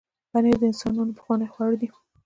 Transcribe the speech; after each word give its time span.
پنېر 0.31 0.55
د 0.61 0.63
انسانانو 0.71 1.15
پخوانی 1.17 1.47
خواړه 1.53 1.75
دی. 1.81 1.89